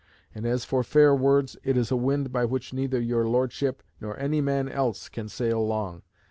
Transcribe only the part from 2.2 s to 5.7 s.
by which neither your Lordship nor any man else can sail